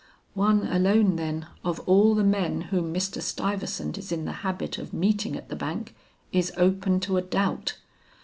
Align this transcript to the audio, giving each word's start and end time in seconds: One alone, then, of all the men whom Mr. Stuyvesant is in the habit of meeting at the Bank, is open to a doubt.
One 0.33 0.65
alone, 0.65 1.15
then, 1.15 1.45
of 1.63 1.79
all 1.81 2.15
the 2.15 2.23
men 2.23 2.61
whom 2.71 2.91
Mr. 2.91 3.21
Stuyvesant 3.21 3.99
is 3.99 4.11
in 4.11 4.25
the 4.25 4.31
habit 4.41 4.79
of 4.79 4.93
meeting 4.93 5.35
at 5.35 5.49
the 5.49 5.55
Bank, 5.55 5.93
is 6.31 6.51
open 6.57 6.99
to 7.01 7.17
a 7.17 7.21
doubt. 7.21 7.77